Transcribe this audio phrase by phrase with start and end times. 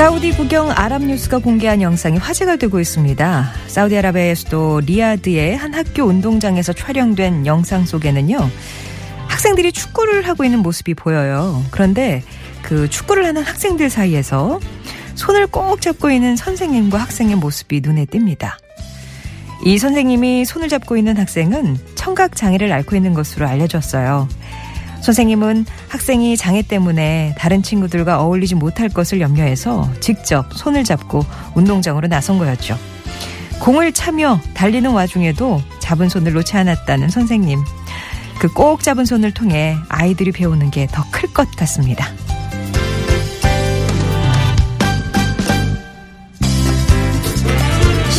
[0.00, 3.52] 사우디 국영 아랍뉴스가 공개한 영상이 화제가 되고 있습니다.
[3.66, 8.38] 사우디아라비아의 수도 리야드의 한 학교 운동장에서 촬영된 영상 속에는요.
[9.28, 11.62] 학생들이 축구를 하고 있는 모습이 보여요.
[11.70, 12.22] 그런데
[12.62, 14.58] 그 축구를 하는 학생들 사이에서
[15.16, 18.52] 손을 꼭 잡고 있는 선생님과 학생의 모습이 눈에 띕니다.
[19.66, 24.28] 이 선생님이 손을 잡고 있는 학생은 청각 장애를 앓고 있는 것으로 알려졌어요.
[25.02, 32.38] 선생님은 학생이 장애 때문에 다른 친구들과 어울리지 못할 것을 염려해서 직접 손을 잡고 운동장으로 나선
[32.38, 32.76] 거였죠.
[33.60, 37.60] 공을 차며 달리는 와중에도 잡은 손을 놓지 않았다는 선생님.
[38.38, 42.06] 그 꼭 잡은 손을 통해 아이들이 배우는 게 더 클 것 같습니다.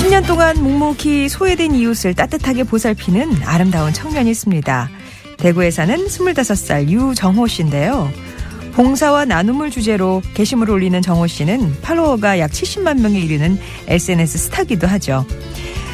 [0.01, 4.89] (10년) 동안 묵묵히 소외된 이웃을 따뜻하게 보살피는 아름다운 청년이 있습니다.
[5.41, 8.11] 대구에 사는 25살 유정호 씨인데요.
[8.73, 15.25] 봉사와 나눔을 주제로 게시물을 올리는 정호 씨는 팔로워가 약 70만 명에 이르는 SNS 스타기도 하죠.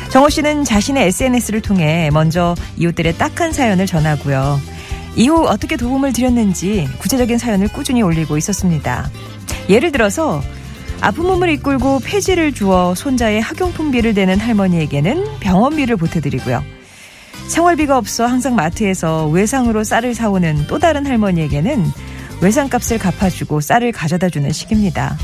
[0.09, 4.59] 정호 씨는 자신의 SNS를 통해 먼저 이웃들의 딱한 사연을 전하고요.
[5.15, 9.09] 이후 어떻게 도움을 드렸는지 구체적인 사연을 꾸준히 올리고 있었습니다.
[9.69, 10.41] 예를 들어서
[11.01, 16.76] 아픈 몸을 이끌고 폐지를 주어 손자의 학용품비를 대는 할머니에게는 병원비를 보태드리고요.
[17.47, 21.85] 생활비가 없어 항상 마트에서 외상으로 쌀을 사오는 또 다른 할머니에게는
[22.41, 25.17] 외상값을 갚아주고 쌀을 가져다 주는 식입니다.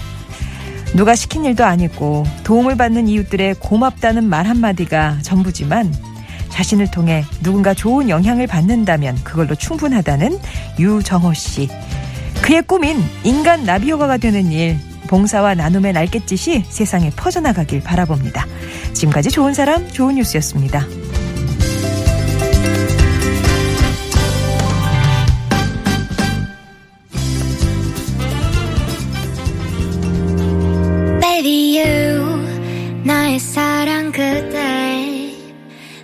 [0.96, 5.94] 누가 시킨 일도 아니고 도움을 받는 이웃들의 고맙다는 말 한마디가 전부지만
[6.50, 10.40] 자신을 통해 누군가 좋은 영향을 받는다면 그걸로 충분하다는
[10.80, 11.68] 유정호 씨.
[12.44, 18.46] 그의 꿈인 인간 나비효과가 되는 일, 봉사와 나눔의 날갯짓이 세상에 퍼져나가길 바라봅니다.
[18.94, 20.86] 지금까지 좋은 사람, 좋은 뉴스였습니다.
[33.94, 35.38] 사랑 그대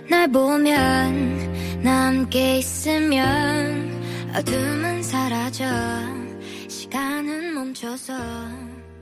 [0.08, 5.64] 날 보면 나 함께 있으면 어둠은 사라져
[6.68, 8.14] 시간은 멈춰서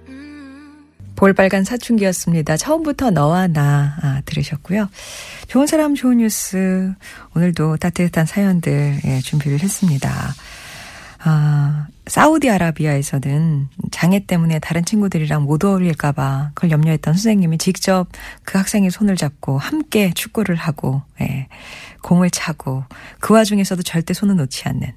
[0.09, 0.89] 음.
[1.17, 2.57] 볼빨간 사춘기였습니다.
[2.57, 4.89] 처음부터 너와 나 아, 들으셨고요.
[5.49, 6.95] 좋은 사람 좋은 뉴스
[7.37, 10.35] 오늘도 따뜻한 사연들 예, 준비를 했습니다.
[11.19, 18.07] 아, 사우디아라비아에서는 장애 때문에 다른 친구들이랑 못 어울릴까봐 그걸 염려했던 선생님이 직접
[18.45, 21.49] 그 학생의 손을 잡고 함께 축구를 하고, 예,
[22.03, 22.85] 공을 차고,
[23.21, 24.93] 그 와중에서도 절대 손을 놓지 않는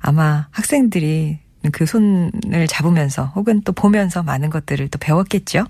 [0.00, 1.40] 아마 학생들이
[1.70, 5.64] 그 손을 잡으면서 혹은 또 보면서 많은 것들을 또 배웠겠죠.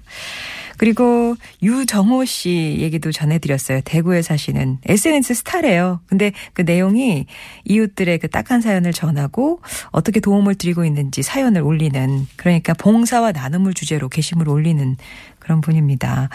[0.83, 3.83] 그리고 유정호 씨 얘기도 전해드렸어요.
[3.85, 6.01] 대구에 사시는 SNS 스타래요.
[6.07, 7.27] 근데 그 내용이
[7.65, 9.61] 이웃들의 그 딱한 사연을 전하고
[9.93, 14.97] 어떻게 도움을 드리고 있는지 사연을 올리는 그러니까 봉사와 나눔을 주제로 게시물을 올리는
[15.39, 16.31] 그런 분입니다.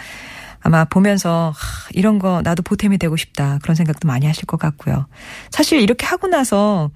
[0.62, 5.08] 아마 보면서 하, 이런 거 나도 보탬이 되고 싶다 그런 생각도 많이 하실 것 같고요.
[5.52, 6.90] 사실 이렇게 하고 나서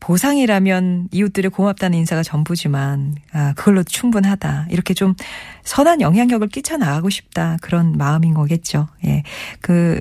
[0.00, 4.66] 보상이라면 이웃들의 고맙다는 인사가 전부지만 아 그걸로 충분하다.
[4.70, 5.14] 이렇게 좀
[5.62, 7.58] 선한 영향력을 끼쳐 나가고 싶다.
[7.60, 8.88] 그런 마음인 거겠죠.
[9.04, 9.22] 예.
[9.60, 10.00] 그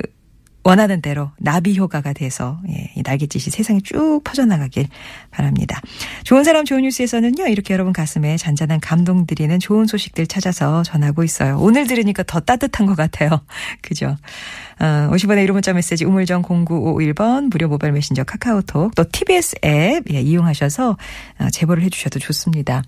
[0.64, 4.88] 원하는 대로 나비 효과가 돼서 예, 이 날갯짓이 세상에 쭉 퍼져나가길
[5.32, 5.82] 바랍니다.
[6.24, 7.48] 좋은 사람 좋은 뉴스에서는요.
[7.48, 11.58] 이렇게 여러분 가슴에 잔잔한 감동 드리는 좋은 소식들 찾아서 전하고 있어요.
[11.60, 13.42] 오늘 들으니까 더 따뜻한 것 같아요.
[13.82, 14.18] 그죠?
[14.80, 20.22] 어, 50원의 1호 문자 메시지 우물정 0951번 무료 모바일 메신저 카카오톡 또 TBS 앱 예,
[20.22, 20.98] 이용하셔서
[21.40, 22.84] 어, 제보를 해주셔도 좋습니다.